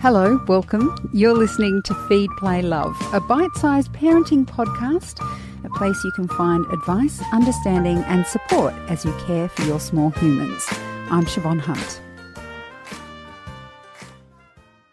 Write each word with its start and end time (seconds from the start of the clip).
Hello, 0.00 0.40
welcome. 0.46 0.94
You're 1.12 1.34
listening 1.34 1.82
to 1.86 1.94
Feed, 2.06 2.30
Play, 2.38 2.62
Love, 2.62 2.96
a 3.12 3.18
bite 3.18 3.52
sized 3.56 3.92
parenting 3.92 4.46
podcast, 4.46 5.18
a 5.64 5.68
place 5.70 6.04
you 6.04 6.12
can 6.12 6.28
find 6.28 6.64
advice, 6.66 7.20
understanding, 7.32 7.98
and 8.04 8.24
support 8.24 8.72
as 8.88 9.04
you 9.04 9.12
care 9.26 9.48
for 9.48 9.62
your 9.62 9.80
small 9.80 10.10
humans. 10.10 10.64
I'm 11.10 11.24
Siobhan 11.24 11.58
Hunt. 11.58 12.00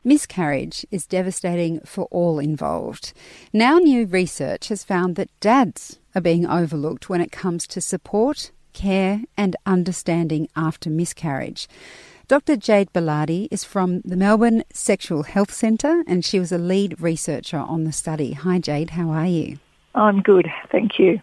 Miscarriage 0.04 0.88
is 0.90 1.06
devastating 1.06 1.82
for 1.82 2.06
all 2.06 2.40
involved. 2.40 3.14
Now, 3.54 3.78
new 3.78 4.08
research 4.08 4.70
has 4.70 4.84
found 4.84 5.18
that 5.18 5.40
dads 5.40 6.00
are 6.16 6.22
being 6.22 6.48
overlooked 6.48 7.10
when 7.10 7.22
it 7.22 7.32
comes 7.32 7.68
to 7.68 7.80
support, 7.80 8.50
care, 8.74 9.22
and 9.38 9.56
understanding 9.68 10.48
after 10.56 10.90
miscarriage. 10.90 11.68
Dr. 12.28 12.56
Jade 12.56 12.92
Bilardi 12.92 13.48
is 13.52 13.64
from 13.64 14.02
the 14.02 14.16
Melbourne 14.16 14.64
Sexual 14.74 15.24
Health 15.24 15.54
Centre 15.54 16.04
and 16.08 16.26
she 16.26 16.40
was 16.40 16.52
a 16.52 16.58
lead 16.58 17.00
researcher 17.00 17.58
on 17.58 17.84
the 17.84 17.92
study. 17.92 18.34
Hi, 18.34 18.58
Jade, 18.58 18.92
how 18.92 19.12
are 19.12 19.28
you? 19.28 19.60
I'm 19.94 20.22
good, 20.22 20.48
thank 20.72 20.98
you. 20.98 21.20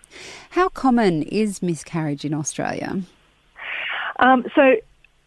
How 0.51 0.69
common 0.69 1.25
is 1.25 1.61
miscarriage 1.61 2.25
in 2.25 2.33
Australia? 2.33 3.03
Um, 4.21 4.45
so, 4.55 4.77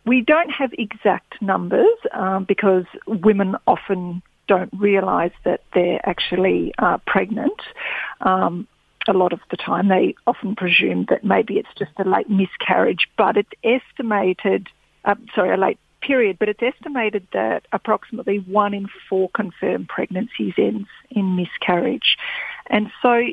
we 0.06 0.22
don't 0.22 0.52
have 0.52 0.72
exact 0.78 1.42
numbers 1.42 1.98
um, 2.14 2.46
because 2.46 2.86
women 3.08 3.56
often 3.66 4.22
don't 4.48 4.72
realise 4.78 5.34
that 5.44 5.62
they're 5.74 6.00
actually 6.08 6.74
uh, 6.78 7.00
pregnant. 7.08 7.60
Um, 8.22 8.68
a 9.08 9.14
lot 9.14 9.34
of 9.34 9.40
the 9.52 9.58
time, 9.58 9.88
they 9.88 10.16
often 10.28 10.56
presume 10.56 11.06
that 11.10 11.24
maybe 11.24 11.56
it's 11.58 11.74
just 11.78 11.92
a 11.98 12.08
late 12.08 12.30
miscarriage, 12.30 13.08
but 13.18 13.36
it's 13.36 13.50
estimated 13.64 14.68
uh, 15.06 15.16
sorry, 15.34 15.54
a 15.54 15.58
late 15.58 15.80
period, 16.02 16.38
but 16.40 16.50
it's 16.50 16.62
estimated 16.62 17.28
that 17.34 17.66
approximately 17.72 18.38
one 18.40 18.74
in 18.74 18.88
four 19.10 19.30
confirmed 19.30 19.88
pregnancies 19.88 20.54
ends 20.58 20.88
in 21.10 21.36
miscarriage. 21.36 22.18
And 22.68 22.92
so 23.02 23.24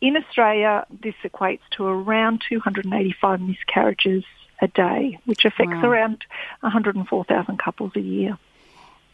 in 0.00 0.16
Australia, 0.16 0.86
this 1.02 1.14
equates 1.24 1.60
to 1.72 1.84
around 1.84 2.42
285 2.48 3.40
miscarriages 3.40 4.24
a 4.62 4.68
day, 4.68 5.18
which 5.24 5.44
affects 5.44 5.82
wow. 5.82 5.88
around 5.88 6.24
104,000 6.60 7.58
couples 7.58 7.92
a 7.96 8.00
year. 8.00 8.38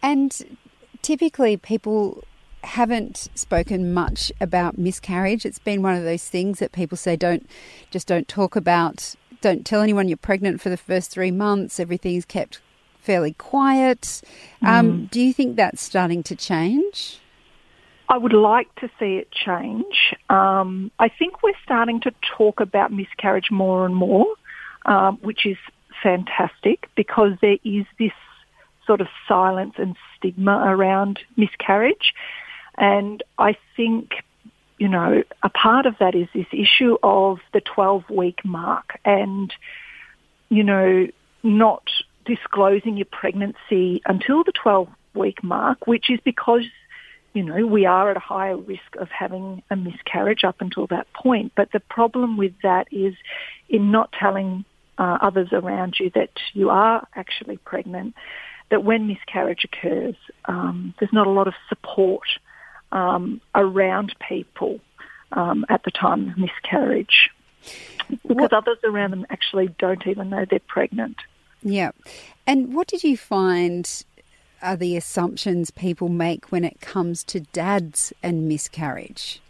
And 0.03 0.59
typically, 1.03 1.57
people 1.57 2.25
haven't 2.65 3.29
spoken 3.35 3.95
much 3.95 4.33
about 4.41 4.77
miscarriage. 4.77 5.47
It's 5.47 5.59
been 5.59 5.83
one 5.83 5.95
of 5.95 6.03
those 6.03 6.29
things 6.29 6.59
that 6.59 6.73
people 6.73 6.97
say 6.97 7.17
don't 7.17 7.49
just 7.91 8.09
don't 8.09 8.27
talk 8.27 8.57
about 8.57 9.15
don't 9.47 9.65
tell 9.65 9.81
anyone 9.81 10.09
you're 10.09 10.17
pregnant 10.17 10.61
for 10.61 10.71
the 10.71 10.77
first 10.77 11.13
three 11.13 11.31
months. 11.31 11.79
Everything's 11.79 12.25
kept 12.25 12.61
fairly 13.01 13.33
quiet. 13.35 14.21
Um, 14.61 14.91
mm. 14.91 15.11
Do 15.11 15.21
you 15.21 15.33
think 15.33 15.55
that's 15.55 15.81
starting 15.81 16.25
to 16.25 16.35
change? 16.35 17.21
I 18.09 18.19
would 18.19 18.33
like 18.33 18.75
to 18.77 18.89
see 18.99 19.19
it 19.19 19.31
change. 19.31 20.15
Um, 20.29 20.91
I 20.99 21.09
think 21.09 21.45
we're 21.45 21.61
starting 21.63 22.01
to 22.01 22.13
talk 22.37 22.59
about 22.59 22.93
miscarriage 22.93 23.53
more 23.53 23.87
and 23.87 23.95
more, 23.95 24.27
um, 24.85 25.19
which 25.23 25.47
is 25.47 25.59
fantastic 26.03 26.89
because 26.97 27.33
there 27.41 27.59
is 27.65 27.85
this 28.01 28.13
sort 28.85 29.01
of 29.01 29.07
silence 29.29 29.75
and 29.79 29.95
stigma 30.17 30.65
around 30.67 31.21
miscarriage. 31.37 32.15
And 32.79 33.23
I 33.39 33.57
think 33.77 34.11
you 34.79 34.89
know, 34.89 35.23
a 35.43 35.49
part 35.49 35.87
of 35.87 35.97
that 36.01 36.15
is 36.15 36.29
this 36.35 36.47
issue 36.53 36.97
of 37.03 37.39
the 37.53 37.61
12 37.61 38.11
week 38.11 38.45
mark 38.45 38.99
and, 39.05 39.53
you 40.49 40.63
know, 40.63 41.07
not 41.43 41.89
disclosing 42.25 42.97
your 42.97 43.07
pregnancy 43.07 44.03
until 44.05 44.45
the 44.45 44.53
12 44.53 44.89
week 45.15 45.43
mark, 45.43 45.87
which 45.87 46.11
is 46.11 46.21
because, 46.25 46.65
you 47.33 47.43
know, 47.43 47.67
we 47.67 47.87
are 47.87 48.11
at 48.11 48.17
a 48.17 48.21
higher 48.21 48.57
risk 48.57 48.97
of 48.99 49.09
having 49.09 49.63
a 49.71 49.77
miscarriage 49.77 50.45
up 50.45 50.57
until 50.61 50.87
that 50.89 51.11
point. 51.15 51.53
But 51.57 51.73
the 51.73 51.81
problem 51.81 52.37
with 52.37 52.53
that 52.63 52.89
is 52.91 53.15
in 53.69 53.91
not 53.91 54.13
telling 54.13 54.65
uh, 54.99 55.19
others 55.23 55.49
around 55.53 55.97
you 55.99 56.11
that 56.15 56.31
you 56.53 56.71
are 56.71 57.07
actually 57.15 57.57
pregnant, 57.59 58.15
that 58.71 58.85
when 58.85 59.07
miscarriage 59.07 59.65
occurs, 59.65 60.17
um, 60.47 60.95
there's 60.99 61.13
not 61.13 61.27
a 61.27 61.31
lot 61.31 61.49
of 61.49 61.55
support 61.69 62.27
um, 62.93 63.41
around 63.55 64.15
people 64.29 64.81
um, 65.33 65.65
at 65.69 65.83
the 65.85 65.91
time 65.91 66.31
of 66.31 66.39
miscarriage 66.39 67.31
because 68.09 68.37
what? 68.37 68.53
others 68.53 68.79
around 68.85 69.11
them 69.11 69.27
actually 69.31 69.69
don't 69.79 70.07
even 70.07 70.31
know 70.31 70.45
they're 70.49 70.61
pregnant. 70.61 71.17
Yeah. 71.63 71.91
And 72.47 72.75
what 72.75 72.87
did 72.87 73.03
you 73.03 73.17
find 73.17 74.05
are 74.63 74.77
the 74.77 74.97
assumptions 74.97 75.71
people 75.71 76.09
make 76.09 76.51
when 76.53 76.65
it 76.65 76.81
comes 76.81 77.25
to 77.25 77.41
dads 77.41 78.13
and 78.23 78.49
miscarriage? 78.49 79.41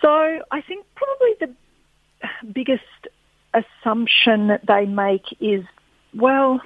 So 0.00 0.42
I 0.50 0.60
think 0.60 0.84
probably 0.94 1.34
the 1.40 2.52
biggest 2.52 2.82
assumption 3.54 4.48
that 4.48 4.66
they 4.66 4.84
make 4.84 5.24
is, 5.40 5.64
well, 6.14 6.60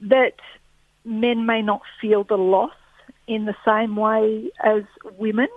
that 0.00 0.36
men 1.04 1.46
may 1.46 1.62
not 1.62 1.82
feel 2.00 2.24
the 2.24 2.36
loss 2.36 2.72
in 3.26 3.44
the 3.44 3.56
same 3.64 3.96
way 3.96 4.50
as 4.62 4.82
women. 5.18 5.48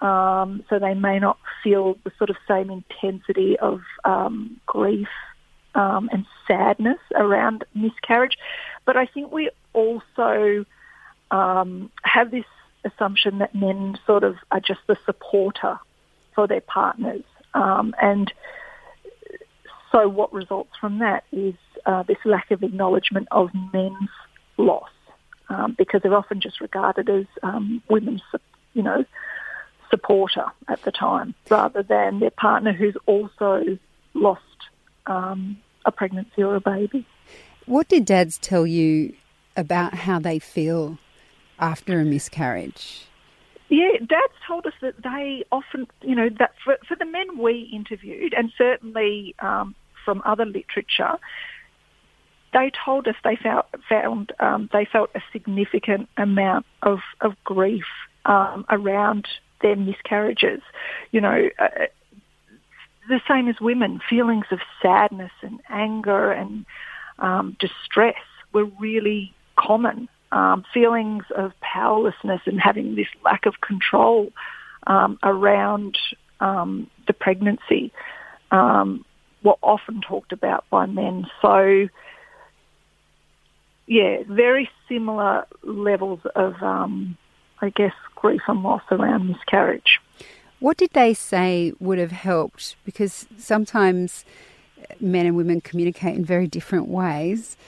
Um, 0.00 0.64
so 0.68 0.78
they 0.78 0.94
may 0.94 1.20
not 1.20 1.38
feel 1.62 1.96
the 2.02 2.10
sort 2.18 2.28
of 2.28 2.36
same 2.48 2.70
intensity 2.70 3.56
of 3.58 3.82
um, 4.04 4.60
grief 4.66 5.08
um, 5.74 6.10
and 6.12 6.26
sadness 6.46 6.98
around 7.14 7.64
miscarriage. 7.74 8.36
But 8.84 8.96
I 8.96 9.06
think 9.06 9.30
we 9.30 9.50
also 9.72 10.64
um, 11.30 11.90
have 12.02 12.30
this 12.30 12.44
assumption 12.84 13.38
that 13.38 13.54
men 13.54 13.98
sort 14.06 14.24
of 14.24 14.36
are 14.50 14.60
just 14.60 14.80
the 14.88 14.96
supporter 15.06 15.78
for 16.34 16.46
their 16.46 16.60
partners. 16.60 17.22
Um, 17.54 17.94
and 18.02 18.32
so 19.92 20.08
what 20.08 20.32
results 20.32 20.72
from 20.80 20.98
that 20.98 21.24
is 21.32 21.54
uh, 21.86 22.02
this 22.02 22.18
lack 22.24 22.50
of 22.50 22.62
acknowledgement 22.62 23.28
of 23.30 23.50
men's 23.72 24.10
loss 24.56 24.90
um, 25.52 25.74
because 25.76 26.02
they're 26.02 26.14
often 26.14 26.40
just 26.40 26.60
regarded 26.60 27.08
as 27.08 27.26
um, 27.42 27.82
women's, 27.88 28.22
you 28.74 28.82
know, 28.82 29.04
supporter 29.90 30.46
at 30.68 30.82
the 30.82 30.90
time, 30.90 31.34
rather 31.50 31.82
than 31.82 32.20
their 32.20 32.30
partner 32.30 32.72
who's 32.72 32.96
also 33.06 33.78
lost 34.14 34.42
um, 35.06 35.58
a 35.84 35.92
pregnancy 35.92 36.42
or 36.42 36.56
a 36.56 36.60
baby. 36.60 37.06
What 37.66 37.88
did 37.88 38.04
dads 38.04 38.38
tell 38.38 38.66
you 38.66 39.14
about 39.56 39.94
how 39.94 40.18
they 40.18 40.38
feel 40.38 40.98
after 41.58 42.00
a 42.00 42.04
miscarriage? 42.04 43.06
Yeah, 43.68 43.98
dads 43.98 44.34
told 44.46 44.66
us 44.66 44.74
that 44.80 45.02
they 45.02 45.44
often, 45.52 45.86
you 46.02 46.14
know, 46.14 46.28
that 46.38 46.52
for, 46.64 46.76
for 46.86 46.96
the 46.96 47.06
men 47.06 47.38
we 47.38 47.70
interviewed, 47.72 48.34
and 48.34 48.52
certainly 48.56 49.34
um, 49.38 49.74
from 50.04 50.22
other 50.24 50.44
literature, 50.44 51.18
they 52.52 52.70
told 52.84 53.08
us 53.08 53.14
they 53.24 53.36
felt, 53.36 53.66
found 53.88 54.32
um, 54.40 54.68
they 54.72 54.84
felt 54.84 55.10
a 55.14 55.20
significant 55.32 56.08
amount 56.16 56.66
of, 56.82 57.00
of 57.20 57.32
grief 57.44 57.84
um, 58.24 58.64
around 58.70 59.26
their 59.62 59.76
miscarriages. 59.76 60.60
You 61.10 61.20
know, 61.20 61.48
uh, 61.58 61.68
the 63.08 63.20
same 63.28 63.48
as 63.48 63.60
women, 63.60 64.00
feelings 64.08 64.46
of 64.50 64.60
sadness 64.80 65.32
and 65.42 65.60
anger 65.68 66.30
and 66.30 66.66
um, 67.18 67.56
distress 67.58 68.22
were 68.52 68.66
really 68.78 69.34
common. 69.56 70.08
Um, 70.30 70.64
feelings 70.72 71.24
of 71.36 71.52
powerlessness 71.60 72.40
and 72.46 72.58
having 72.58 72.94
this 72.94 73.08
lack 73.22 73.44
of 73.44 73.60
control 73.60 74.30
um, 74.86 75.18
around 75.22 75.98
um, 76.40 76.88
the 77.06 77.12
pregnancy 77.12 77.92
were 78.50 79.56
often 79.62 80.00
talked 80.00 80.32
about 80.32 80.64
by 80.70 80.86
men. 80.86 81.26
So 81.40 81.88
yeah, 83.92 84.22
very 84.26 84.70
similar 84.88 85.46
levels 85.62 86.20
of, 86.34 86.54
um, 86.62 87.18
I 87.60 87.68
guess, 87.68 87.92
grief 88.14 88.40
and 88.48 88.62
loss 88.62 88.80
around 88.90 89.28
miscarriage. 89.28 90.00
What 90.60 90.78
did 90.78 90.92
they 90.94 91.12
say 91.12 91.74
would 91.78 91.98
have 91.98 92.10
helped? 92.10 92.76
Because 92.86 93.26
sometimes 93.36 94.24
men 94.98 95.26
and 95.26 95.36
women 95.36 95.60
communicate 95.60 96.16
in 96.16 96.24
very 96.24 96.46
different 96.46 96.88
ways. 96.88 97.58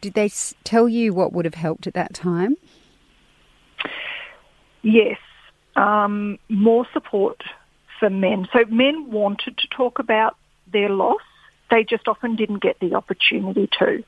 Did 0.00 0.14
they 0.14 0.30
tell 0.64 0.88
you 0.88 1.14
what 1.14 1.32
would 1.32 1.44
have 1.44 1.54
helped 1.54 1.86
at 1.86 1.94
that 1.94 2.12
time? 2.12 2.56
Yes, 4.82 5.18
um, 5.76 6.40
more 6.48 6.88
support 6.92 7.44
for 8.00 8.10
men. 8.10 8.48
So 8.52 8.64
men 8.68 9.12
wanted 9.12 9.58
to 9.58 9.68
talk 9.68 10.00
about 10.00 10.36
their 10.72 10.88
loss. 10.88 11.22
They 11.70 11.84
just 11.84 12.08
often 12.08 12.34
didn't 12.34 12.62
get 12.62 12.80
the 12.80 12.94
opportunity 12.94 13.68
to. 13.78 14.02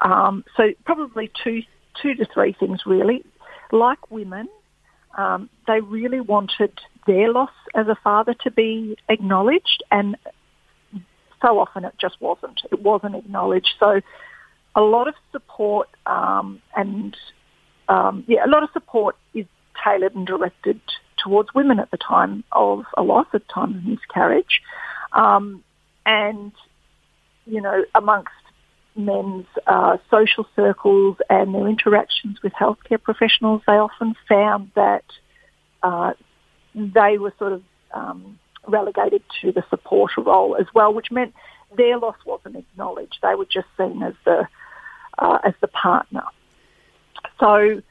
Um, 0.00 0.44
so 0.56 0.72
probably 0.84 1.30
two, 1.42 1.62
two 2.00 2.14
to 2.14 2.26
three 2.32 2.52
things 2.58 2.80
really. 2.86 3.24
Like 3.70 4.10
women, 4.10 4.48
um, 5.16 5.50
they 5.66 5.80
really 5.80 6.20
wanted 6.20 6.72
their 7.06 7.32
loss 7.32 7.50
as 7.74 7.88
a 7.88 7.96
father 8.02 8.34
to 8.44 8.50
be 8.50 8.96
acknowledged, 9.08 9.82
and 9.90 10.16
so 11.42 11.58
often 11.58 11.84
it 11.84 11.94
just 12.00 12.20
wasn't. 12.20 12.60
It 12.70 12.82
wasn't 12.82 13.16
acknowledged. 13.16 13.74
So 13.78 14.00
a 14.74 14.80
lot 14.80 15.08
of 15.08 15.14
support 15.32 15.88
um, 16.06 16.62
and 16.76 17.16
um, 17.88 18.24
yeah, 18.26 18.44
a 18.44 18.48
lot 18.48 18.62
of 18.62 18.70
support 18.72 19.16
is 19.34 19.46
tailored 19.82 20.14
and 20.14 20.26
directed 20.26 20.80
towards 21.16 21.52
women 21.54 21.80
at 21.80 21.90
the 21.90 21.96
time 21.96 22.44
of 22.52 22.84
a 22.96 23.02
loss, 23.02 23.26
at 23.32 23.46
the 23.46 23.52
time 23.52 23.74
of 23.74 23.84
miscarriage, 23.84 24.60
um, 25.12 25.64
and 26.06 26.52
you 27.46 27.60
know 27.60 27.84
amongst 27.94 28.30
men's 28.98 29.46
uh, 29.66 29.96
social 30.10 30.46
circles 30.56 31.16
and 31.30 31.54
their 31.54 31.68
interactions 31.68 32.42
with 32.42 32.52
healthcare 32.52 33.00
professionals, 33.00 33.62
they 33.66 33.74
often 33.74 34.14
found 34.28 34.70
that 34.74 35.04
uh, 35.82 36.12
they 36.74 37.16
were 37.16 37.32
sort 37.38 37.52
of 37.52 37.62
um, 37.94 38.38
relegated 38.66 39.22
to 39.40 39.52
the 39.52 39.64
supporter 39.70 40.20
role 40.20 40.56
as 40.56 40.66
well, 40.74 40.92
which 40.92 41.10
meant 41.10 41.32
their 41.76 41.98
loss 41.98 42.16
wasn't 42.26 42.56
acknowledged. 42.56 43.18
They 43.22 43.34
were 43.34 43.46
just 43.46 43.68
seen 43.76 44.02
as 44.02 44.14
the 44.24 44.48
uh, 45.18 45.38
as 45.44 45.54
the 45.60 45.68
partner. 45.68 46.22
So, 47.40 47.82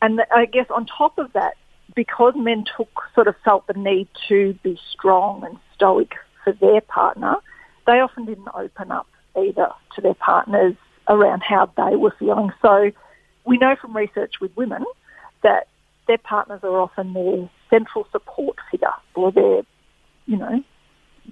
and 0.00 0.20
I 0.34 0.46
guess 0.46 0.66
on 0.70 0.86
top 0.86 1.18
of 1.18 1.32
that, 1.32 1.54
because 1.94 2.34
men 2.36 2.64
took 2.76 2.88
sort 3.14 3.28
of 3.28 3.34
felt 3.44 3.66
the 3.66 3.74
need 3.74 4.08
to 4.28 4.54
be 4.62 4.78
strong 4.92 5.44
and 5.44 5.58
stoic 5.74 6.14
for 6.44 6.52
their 6.52 6.80
partner, 6.80 7.36
they 7.86 8.00
often 8.00 8.24
didn't 8.26 8.48
open 8.54 8.90
up 8.90 9.06
either 9.36 9.70
to 9.94 10.00
their 10.00 10.14
partners 10.14 10.74
around 11.08 11.42
how 11.42 11.70
they 11.76 11.96
were 11.96 12.14
feeling. 12.18 12.52
So 12.62 12.90
we 13.44 13.58
know 13.58 13.76
from 13.80 13.96
research 13.96 14.34
with 14.40 14.56
women 14.56 14.84
that 15.42 15.68
their 16.06 16.18
partners 16.18 16.60
are 16.62 16.80
often 16.80 17.12
their 17.12 17.48
central 17.70 18.06
support 18.12 18.56
figure 18.70 18.88
or 19.14 19.32
they're, 19.32 19.62
you 20.26 20.36
know, 20.36 20.62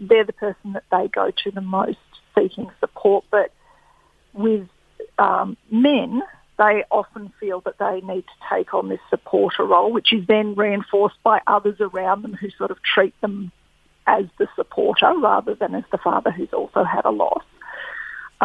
they're 0.01 0.25
the 0.25 0.33
person 0.33 0.73
that 0.73 0.85
they 0.91 1.09
go 1.09 1.31
to 1.31 1.51
the 1.51 1.61
most 1.61 1.99
seeking 2.35 2.71
support. 2.81 3.25
But 3.31 3.53
with 4.33 4.69
um, 5.19 5.57
men, 5.71 6.23
they 6.59 6.85
often 6.91 7.33
feel 7.41 7.61
that 7.63 7.79
they 7.79 8.01
need 8.07 8.23
to 8.23 8.57
take 8.57 8.75
on 8.75 8.89
this 8.89 9.01
supporter 9.11 9.65
role, 9.65 9.93
which 9.93 10.13
is 10.13 10.27
then 10.27 10.55
reinforced 10.55 11.21
by 11.23 11.41
others 11.47 11.77
around 11.81 12.23
them 12.23 12.35
who 12.35 12.51
sort 12.51 12.71
of 12.71 12.79
treat 12.83 13.19
them 13.21 13.51
as 14.07 14.25
the 14.39 14.47
supporter 14.55 15.13
rather 15.19 15.55
than 15.55 15.75
as 15.75 15.85
the 15.91 15.99
father 15.99 16.31
who's 16.31 16.53
also 16.53 16.85
had 16.85 17.05
a 17.05 17.11
loss. 17.11 17.43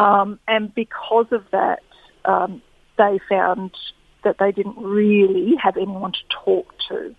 Um, 0.00 0.40
and 0.48 0.74
because 0.74 1.26
of 1.30 1.44
that, 1.52 1.80
um, 2.24 2.62
they 2.96 3.20
found 3.28 3.72
that 4.24 4.36
they 4.38 4.50
didn't 4.50 4.78
really 4.78 5.56
have 5.56 5.76
anyone 5.76 6.12
to 6.12 6.18
talk 6.44 6.74
to 6.88 7.14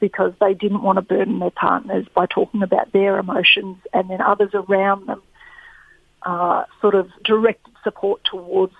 because 0.00 0.32
they 0.40 0.54
didn't 0.54 0.82
want 0.82 0.96
to 0.96 1.02
burden 1.02 1.38
their 1.38 1.50
partners 1.50 2.06
by 2.14 2.26
talking 2.26 2.62
about 2.62 2.90
their 2.92 3.18
emotions 3.18 3.76
and 3.92 4.08
then 4.08 4.20
others 4.20 4.50
around 4.54 5.06
them 5.06 5.22
uh, 6.22 6.64
sort 6.80 6.94
of 6.94 7.08
directed 7.22 7.72
support 7.84 8.22
towards 8.24 8.74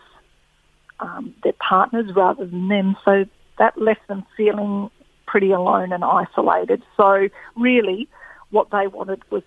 um, 1.00 1.34
their 1.42 1.54
partners 1.54 2.10
rather 2.16 2.46
than 2.46 2.68
them. 2.68 2.96
So 3.04 3.26
that 3.58 3.76
left 3.78 4.06
them 4.08 4.24
feeling 4.36 4.90
pretty 5.26 5.52
alone 5.52 5.92
and 5.92 6.04
isolated. 6.04 6.82
So 6.96 7.28
really 7.54 8.08
what 8.50 8.70
they 8.70 8.86
wanted 8.86 9.22
was 9.30 9.42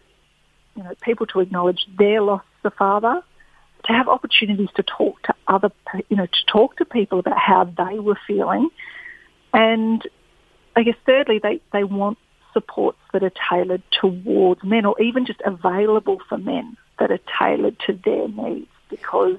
you 0.75 0.83
know, 0.83 0.93
people 1.01 1.25
to 1.27 1.39
acknowledge 1.39 1.87
their 1.97 2.21
loss 2.21 2.43
the 2.63 2.71
father 2.71 3.21
to 3.85 3.93
have 3.93 4.07
opportunities 4.07 4.69
to 4.75 4.83
talk 4.83 5.21
to 5.23 5.33
other, 5.47 5.71
you 6.09 6.17
know, 6.17 6.25
to 6.25 6.45
talk 6.47 6.77
to 6.77 6.85
people 6.85 7.19
about 7.19 7.37
how 7.37 7.63
they 7.63 7.99
were 7.99 8.17
feeling. 8.27 8.69
And 9.53 10.01
I 10.75 10.83
guess 10.83 10.95
thirdly, 11.05 11.39
they, 11.39 11.61
they 11.71 11.83
want 11.83 12.17
supports 12.53 12.99
that 13.13 13.23
are 13.23 13.31
tailored 13.49 13.83
towards 13.91 14.63
men 14.63 14.85
or 14.85 14.99
even 15.01 15.25
just 15.25 15.41
available 15.45 16.19
for 16.27 16.37
men 16.37 16.77
that 16.99 17.11
are 17.11 17.19
tailored 17.39 17.77
to 17.85 17.93
their 17.93 18.27
needs 18.27 18.69
because 18.89 19.37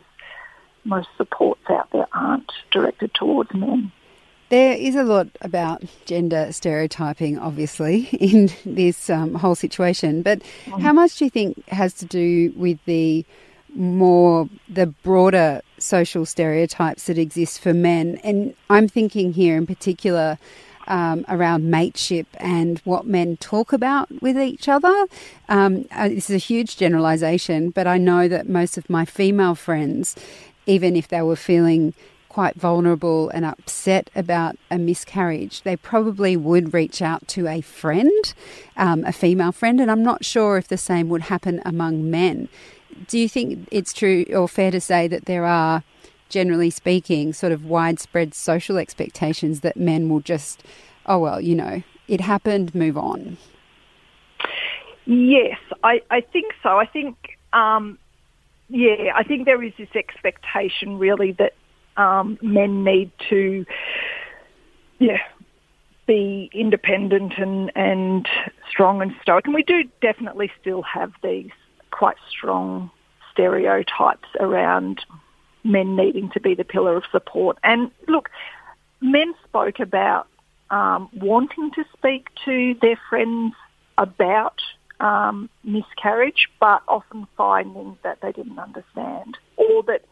most 0.85 1.09
supports 1.17 1.63
out 1.69 1.91
there 1.93 2.07
aren't 2.13 2.53
directed 2.71 3.13
towards 3.15 3.53
men. 3.53 3.91
There 4.49 4.75
is 4.75 4.95
a 4.95 5.03
lot 5.03 5.27
about 5.41 5.83
gender 6.05 6.53
stereotyping, 6.53 7.37
obviously, 7.39 8.03
in 8.13 8.51
this 8.65 9.11
um, 9.11 9.35
whole 9.35 9.57
situation. 9.57 10.23
But 10.23 10.43
mm. 10.67 10.81
how 10.81 10.93
much 10.93 11.17
do 11.17 11.25
you 11.25 11.31
think 11.31 11.67
has 11.69 11.95
to 11.95 12.07
do 12.07 12.53
with 12.57 12.79
the 12.85 13.25
more 13.77 14.49
the 14.69 14.87
broader 14.87 15.61
social 15.79 16.25
stereotypes 16.25 17.05
that 17.07 17.19
exist 17.19 17.61
for 17.61 17.75
men. 17.75 18.19
And 18.25 18.55
I'm 18.71 18.89
thinking 18.89 19.33
here 19.33 19.57
in 19.57 19.67
particular 19.67 20.39
um, 20.87 21.25
around 21.29 21.71
mateship 21.71 22.27
and 22.39 22.79
what 22.81 23.07
men 23.07 23.37
talk 23.39 23.73
about 23.73 24.09
with 24.23 24.39
each 24.39 24.69
other. 24.69 25.07
Um, 25.49 25.87
uh, 25.91 26.09
this 26.09 26.31
is 26.31 26.37
a 26.37 26.39
huge 26.39 26.77
generalization, 26.77 27.71
but 27.71 27.87
I 27.87 27.99
know 27.99 28.29
that 28.29 28.49
most 28.49 28.79
of 28.79 28.89
my 28.89 29.05
female 29.05 29.55
friends, 29.55 30.17
even 30.67 30.97
if 30.97 31.09
they 31.09 31.23
were 31.23 31.37
feeling 31.37 31.95
quite 32.29 32.55
vulnerable 32.55 33.31
and 33.31 33.47
upset 33.47 34.11
about 34.15 34.57
a 34.71 34.79
miscarriage, 34.79 35.63
they 35.63 35.75
probably 35.75 36.37
would 36.37 36.75
reach 36.75 37.01
out 37.01 37.27
to 37.27 37.49
a 37.49 37.63
friend, 37.63 38.35
um, 38.77 39.05
a 39.05 39.13
female 39.13 39.53
friend, 39.53 39.81
and 39.81 39.91
I'm 39.91 40.03
not 40.03 40.25
sure 40.25 40.59
if 40.59 40.69
the 40.69 40.77
same 40.77 41.09
would 41.09 41.23
happen 41.23 41.63
among 41.65 42.11
men 42.11 42.49
do 43.07 43.19
you 43.19 43.29
think 43.29 43.69
it's 43.71 43.93
true 43.93 44.25
or 44.33 44.49
fair 44.49 44.71
to 44.71 44.81
say 44.81 45.09
that 45.09 45.27
there 45.27 45.45
are, 45.45 45.83
generally 46.29 46.71
speaking, 46.71 47.33
sort 47.33 47.53
of 47.53 47.65
widespread 47.65 48.35
social 48.35 48.79
expectations 48.79 49.61
that 49.61 49.77
men 49.77 50.09
will 50.09 50.21
just, 50.21 50.63
oh, 51.07 51.19
well, 51.19 51.41
you 51.41 51.55
know, 51.55 51.83
it 52.09 52.21
happened, 52.21 52.75
move 52.75 52.97
on? 52.97 53.37
Yes, 55.07 55.59
I, 55.85 56.03
I 56.11 56.21
think 56.21 56.53
so. 56.63 56.79
I 56.79 56.87
think, 56.87 57.17
um, 57.53 57.99
yeah, 58.69 59.13
I 59.15 59.23
think 59.23 59.45
there 59.45 59.63
is 59.63 59.73
this 59.79 59.95
expectation 59.95 60.99
really 60.99 61.33
that 61.33 61.55
um, 61.97 62.39
men 62.43 62.83
need 62.83 63.13
to, 63.29 63.65
yeah, 64.99 65.19
be 66.07 66.51
independent 66.53 67.35
and, 67.39 67.71
and 67.77 68.29
strong 68.69 69.03
and 69.03 69.15
stoic. 69.23 69.47
And 69.47 69.55
we 69.55 69.63
do 69.63 69.85
definitely 70.01 70.51
still 70.61 70.83
have 70.83 71.13
these 71.23 71.51
quite 71.97 72.17
strong 72.29 72.91
stereotypes 73.33 74.29
around 74.39 75.01
men 75.65 75.97
needing 75.97 76.31
to 76.31 76.41
be 76.41 76.55
the 76.55 76.65
pillar 76.65 76.97
of 76.97 77.05
support. 77.11 77.59
And 77.65 77.91
look, 78.07 78.29
men 79.01 79.35
spoke 79.45 79.81
about 79.81 80.27
um, 80.71 81.09
wanting 81.15 81.71
to 81.73 81.85
speak 81.97 82.29
to 82.45 82.75
their 82.83 82.99
friends 83.09 83.55
about 83.97 84.61
um, 85.01 85.49
miscarriage, 85.65 86.49
but 86.61 86.83
often 86.87 87.27
finding 87.37 87.97
that 88.03 88.19
they 88.21 88.33
didn't 88.33 88.59
understand 88.59 89.39
or 89.57 89.83
that, 89.85 90.03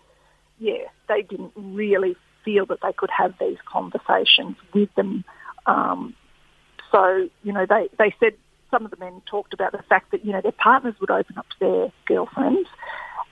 yeah, 0.58 0.84
they 1.08 1.22
didn't 1.22 1.52
really 1.56 2.16
feel 2.44 2.66
that 2.66 2.78
they 2.82 2.92
could 2.96 3.10
have 3.10 3.34
these 3.38 3.58
conversations 3.66 4.56
with 4.72 4.94
them. 4.94 5.24
Um, 5.66 6.14
so, 6.92 7.28
you 7.42 7.52
know, 7.52 7.66
they, 7.68 7.88
they 7.98 8.14
said 8.20 8.34
some 8.74 8.84
of 8.84 8.90
the 8.90 8.96
men 8.96 9.22
talked 9.24 9.54
about 9.54 9.70
the 9.70 9.82
fact 9.88 10.10
that, 10.10 10.24
you 10.24 10.32
know, 10.32 10.40
their 10.40 10.50
partners 10.50 10.94
would 11.00 11.10
open 11.10 11.38
up 11.38 11.46
to 11.50 11.56
their 11.60 11.92
girlfriends 12.06 12.68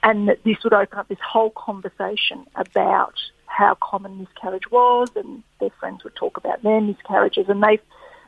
and 0.05 0.29
that 0.29 0.45
this 0.45 0.57
would 0.63 0.73
open 0.73 0.99
up 0.99 1.09
this 1.09 1.19
whole 1.21 1.51
conversation 1.51 2.47
about 2.55 3.15
how 3.47 3.77
common 3.83 4.21
miscarriage 4.21 4.71
was 4.71 5.09
and 5.17 5.43
their 5.59 5.71
friends 5.81 6.05
would 6.05 6.15
talk 6.15 6.37
about 6.37 6.63
their 6.63 6.81
miscarriages. 6.81 7.47
And 7.49 7.61
they 7.61 7.81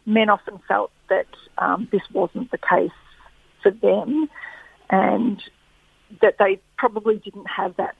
men 0.06 0.28
often 0.28 0.58
felt 0.66 0.90
that 1.08 1.28
um, 1.58 1.88
this 1.92 2.02
wasn't 2.12 2.50
the 2.50 2.58
case 2.58 2.90
for 3.62 3.70
them 3.70 4.28
and 4.90 5.40
that 6.20 6.36
they 6.38 6.58
probably 6.76 7.16
didn't 7.16 7.46
have 7.46 7.74
that 7.76 7.96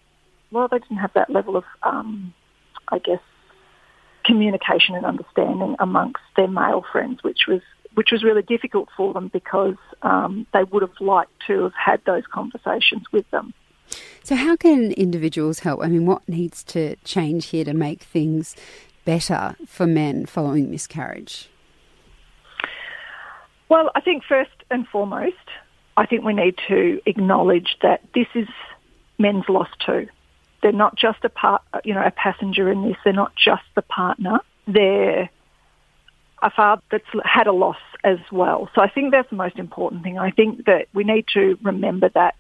well 0.51 0.69
they 0.71 0.79
didn't 0.79 0.99
have 0.99 1.13
that 1.15 1.31
level 1.31 1.57
of 1.57 1.65
um, 1.83 2.35
I 2.89 2.99
guess 2.99 3.21
communication 4.27 4.95
and 4.95 5.07
understanding 5.07 5.77
amongst 5.79 6.21
their 6.37 6.47
male 6.49 6.85
friends 6.93 7.23
which 7.23 7.47
was 7.49 7.63
which 7.95 8.11
was 8.13 8.23
really 8.23 8.43
difficult 8.43 8.89
for 8.97 9.13
them 9.13 9.29
because 9.29 9.77
um, 10.03 10.47
they 10.53 10.65
would 10.65 10.83
have 10.83 11.01
liked 11.01 11.33
to 11.47 11.65
have 11.65 11.75
had 11.75 12.01
those 12.05 12.25
conversations 12.33 13.05
with 13.13 13.29
them. 13.31 13.55
So, 14.23 14.35
how 14.35 14.57
can 14.57 14.93
individuals 14.93 15.61
help? 15.61 15.83
I 15.83 15.89
mean, 15.89 16.07
what 16.07 16.27
needs 16.29 16.65
to 16.65 16.97
change 17.05 17.47
here 17.47 17.65
to 17.65 17.75
make 17.75 18.03
things 18.03 18.57
better 19.05 19.57
for 19.67 19.87
men 19.87 20.27
following 20.27 20.71
miscarriage? 20.71 21.49
Well, 23.69 23.91
I 23.95 24.01
think 24.01 24.25
first 24.25 24.51
and 24.71 24.87
foremost, 24.89 25.37
I 25.97 26.07
think 26.07 26.25
we 26.25 26.33
need 26.33 26.59
to 26.69 27.01
acknowledge 27.07 27.77
that 27.83 28.03
this 28.15 28.27
is 28.35 28.49
men's 29.19 29.49
loss 29.49 29.69
too. 29.85 30.09
They're 30.63 30.73
not 30.73 30.97
just 30.97 31.25
a 31.25 31.29
part, 31.29 31.63
you 31.85 31.95
know, 31.95 32.05
a 32.05 32.11
passenger 32.11 32.71
in 32.71 32.89
this. 32.89 32.97
They're 33.05 33.13
not 33.13 33.35
just 33.37 33.63
the 33.75 33.83
partner. 33.83 34.41
They're 34.67 35.29
a 36.45 36.51
father 36.51 36.83
that's 36.91 37.05
had 37.25 37.47
a 37.47 37.53
loss 37.53 37.79
as 38.05 38.19
well. 38.31 38.69
So 38.75 38.83
I 38.83 38.89
think 38.89 39.11
that's 39.11 39.31
the 39.31 39.37
most 39.37 39.59
important 39.59 40.03
thing. 40.03 40.19
I 40.19 40.31
think 40.31 40.67
that 40.67 40.87
we 40.93 41.03
need 41.03 41.27
to 41.33 41.59
remember 41.63 42.11
that, 42.11 42.35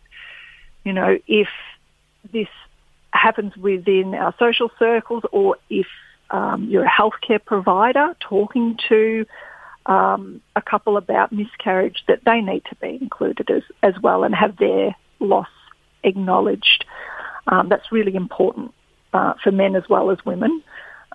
you 0.85 0.93
know, 0.93 1.19
if 1.27 1.49
this 2.33 2.49
happens 3.13 3.57
within 3.57 4.15
our 4.15 4.35
social 4.39 4.71
circles 4.79 5.23
or 5.33 5.57
if 5.71 5.87
um, 6.31 6.69
you're 6.69 6.85
a 6.85 6.89
healthcare 6.89 7.43
provider 7.43 8.15
talking 8.21 8.77
to 8.91 9.25
um, 9.87 10.43
a 10.55 10.61
couple 10.63 10.99
about 10.99 11.33
miscarriage, 11.33 12.05
that 12.07 12.21
they 12.27 12.43
need 12.43 12.63
to 12.67 12.77
be 12.77 12.99
included 13.01 13.51
as, 13.51 13.63
as 13.83 13.95
well 14.03 14.25
and 14.25 14.35
have 14.35 14.57
their 14.59 14.95
loss 15.19 15.49
acknowledged. 16.03 16.85
Um, 17.47 17.69
that's 17.71 17.91
really 17.91 18.15
important 18.15 18.75
uh, 19.15 19.35
for 19.43 19.51
men 19.51 19.77
as 19.77 19.85
well 19.89 20.11
as 20.11 20.19
women. 20.27 20.63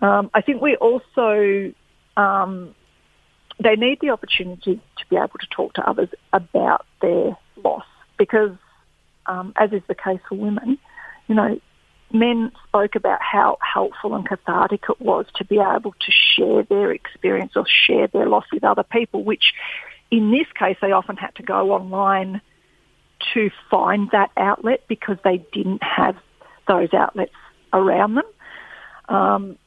Um, 0.02 0.32
I 0.34 0.42
think 0.42 0.62
we 0.62 0.76
also 0.78 1.74
um, 2.16 2.74
they 3.62 3.76
need 3.76 4.00
the 4.02 4.10
opportunity 4.10 4.82
to 4.98 5.06
be 5.10 5.18
able 5.18 5.38
to 5.40 5.48
talk 5.48 5.74
to 5.74 5.88
others 5.88 6.10
about 6.32 6.86
their 7.02 7.38
loss 7.64 7.86
because, 8.18 8.52
um, 9.26 9.54
as 9.58 9.72
is 9.74 9.82
the 9.88 9.96
case 9.96 10.20
for 10.28 10.36
women, 10.36 10.78
you 11.28 11.36
know, 11.36 11.60
men 12.12 12.52
spoke 12.68 12.96
about 12.96 13.22
how 13.22 13.58
helpful 13.62 14.16
and 14.16 14.28
cathartic 14.28 14.84
it 14.90 15.02
was 15.02 15.26
to 15.36 15.46
be 15.46 15.60
able 15.60 15.92
to 15.92 16.12
share 16.12 16.64
their 16.64 16.92
experience 16.92 17.54
or 17.56 17.66
share 17.68 18.08
their 18.08 18.28
loss 18.28 18.46
with 18.52 18.64
other 18.64 18.84
people, 18.84 19.24
which 19.24 19.54
in 20.10 20.32
this 20.32 20.48
case 20.58 20.78
they 20.82 20.92
often 20.92 21.18
had 21.18 21.36
to 21.36 21.44
go 21.44 21.72
online 21.72 22.42
to 23.34 23.52
find 23.70 24.10
that 24.12 24.32
outlet 24.38 24.84
because 24.88 25.18
they 25.24 25.38
didn't 25.52 25.84
have 25.84 26.16
those 26.68 26.94
outlets 26.94 27.34
around 27.74 28.16
them. 28.16 28.26
Um, 29.10 29.58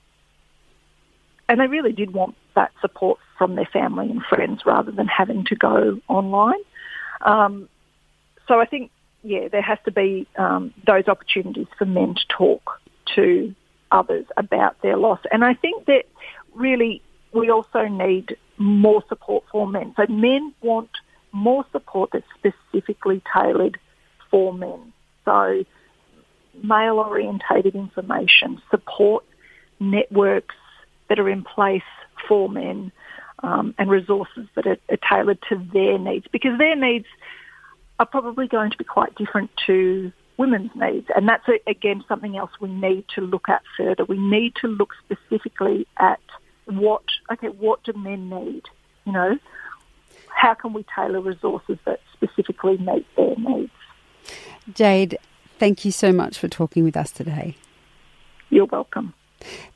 and 1.48 1.60
they 1.60 1.66
really 1.66 1.92
did 1.92 2.12
want 2.12 2.34
that 2.54 2.72
support 2.80 3.18
from 3.42 3.56
their 3.56 3.68
family 3.72 4.08
and 4.08 4.22
friends 4.22 4.60
rather 4.64 4.92
than 4.92 5.08
having 5.08 5.44
to 5.44 5.56
go 5.56 5.98
online. 6.06 6.62
Um, 7.22 7.68
so 8.46 8.60
I 8.60 8.66
think 8.66 8.92
yeah, 9.24 9.48
there 9.48 9.62
has 9.62 9.78
to 9.84 9.90
be 9.90 10.28
um, 10.36 10.72
those 10.86 11.08
opportunities 11.08 11.66
for 11.76 11.84
men 11.84 12.14
to 12.14 12.22
talk 12.28 12.80
to 13.16 13.52
others 13.90 14.26
about 14.36 14.80
their 14.80 14.96
loss. 14.96 15.18
And 15.32 15.44
I 15.44 15.54
think 15.54 15.86
that 15.86 16.04
really 16.54 17.02
we 17.32 17.50
also 17.50 17.88
need 17.88 18.36
more 18.58 19.02
support 19.08 19.42
for 19.50 19.66
men. 19.66 19.92
So 19.96 20.06
men 20.08 20.54
want 20.62 20.90
more 21.32 21.64
support 21.72 22.10
that's 22.12 22.24
specifically 22.38 23.22
tailored 23.36 23.76
for 24.30 24.54
men. 24.54 24.92
So 25.24 25.64
male 26.62 27.00
orientated 27.00 27.74
information, 27.74 28.62
support 28.70 29.24
networks 29.80 30.54
that 31.08 31.18
are 31.18 31.28
in 31.28 31.42
place 31.42 31.82
for 32.28 32.48
men, 32.48 32.92
um, 33.42 33.74
and 33.78 33.90
resources 33.90 34.46
that 34.54 34.66
are, 34.66 34.78
are 34.88 34.98
tailored 35.08 35.38
to 35.48 35.56
their 35.72 35.98
needs 35.98 36.26
because 36.32 36.58
their 36.58 36.76
needs 36.76 37.06
are 37.98 38.06
probably 38.06 38.46
going 38.46 38.70
to 38.70 38.76
be 38.76 38.84
quite 38.84 39.14
different 39.16 39.50
to 39.66 40.12
women's 40.38 40.70
needs. 40.74 41.06
And 41.14 41.28
that's, 41.28 41.44
again, 41.66 42.04
something 42.08 42.36
else 42.36 42.50
we 42.60 42.68
need 42.68 43.04
to 43.14 43.20
look 43.20 43.48
at 43.48 43.62
further. 43.76 44.04
We 44.04 44.18
need 44.18 44.54
to 44.60 44.68
look 44.68 44.90
specifically 45.04 45.86
at 45.98 46.20
what, 46.64 47.02
okay, 47.32 47.48
what 47.48 47.82
do 47.84 47.92
men 47.92 48.28
need? 48.28 48.62
You 49.04 49.12
know, 49.12 49.38
how 50.28 50.54
can 50.54 50.72
we 50.72 50.84
tailor 50.94 51.20
resources 51.20 51.78
that 51.84 52.00
specifically 52.12 52.78
meet 52.78 53.06
their 53.16 53.36
needs? 53.36 53.72
Jade, 54.72 55.18
thank 55.58 55.84
you 55.84 55.90
so 55.90 56.12
much 56.12 56.38
for 56.38 56.48
talking 56.48 56.84
with 56.84 56.96
us 56.96 57.10
today. 57.10 57.56
You're 58.50 58.66
welcome. 58.66 59.14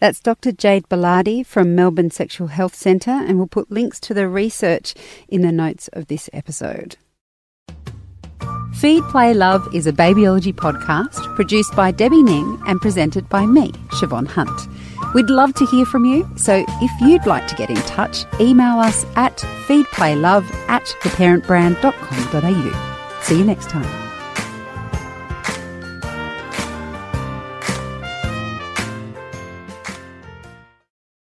That's 0.01 0.21
Dr. 0.21 0.53
Jade 0.53 0.89
Bilardi 0.89 1.45
from 1.45 1.75
Melbourne 1.75 2.11
Sexual 2.11 2.49
Health 2.49 2.75
Centre, 2.75 3.11
and 3.11 3.39
we'll 3.39 3.47
put 3.47 3.71
links 3.71 4.01
to 4.01 4.15
the 4.15 4.29
research 4.29 4.95
in 5.29 5.43
the 5.43 5.53
notes 5.53 5.89
of 5.93 6.07
this 6.07 6.31
episode. 6.33 6.97
Feed, 8.75 9.03
Play, 9.05 9.33
Love 9.33 9.67
is 9.75 9.87
a 9.87 9.93
babyology 9.93 10.53
podcast 10.53 11.35
produced 11.35 11.75
by 11.75 11.91
Debbie 11.91 12.23
Ning 12.23 12.61
and 12.67 12.81
presented 12.81 13.27
by 13.31 13.47
me, 13.47 13.73
Siobhan 13.93 14.27
Hunt. 14.27 14.69
We'd 15.15 15.31
love 15.31 15.55
to 15.55 15.65
hear 15.67 15.87
from 15.87 16.05
you, 16.05 16.29
so 16.37 16.65
if 16.69 17.01
you'd 17.01 17.27
like 17.27 17.49
to 17.49 17.55
get 17.55 17.71
in 17.71 17.77
touch, 17.77 18.25
email 18.39 18.79
us 18.79 19.07
at 19.17 19.39
feedplaylove 19.67 20.51
at 20.69 20.85
theparentbrand.com.au. 21.01 23.23
See 23.23 23.39
you 23.39 23.45
next 23.45 23.71
time. 23.71 24.06